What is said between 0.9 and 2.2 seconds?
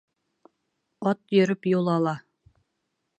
Ат йөрөп юл ала.